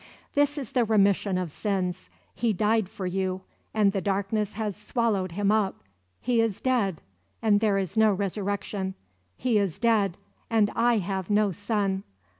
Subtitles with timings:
[0.33, 2.09] "This is the remission of sins.
[2.33, 5.83] He died for you, and the darkness has swallowed him up;
[6.19, 7.03] he is dead,
[7.39, 8.95] and there is no resurrection;
[9.37, 10.17] he is dead,
[10.49, 12.01] and I have no son.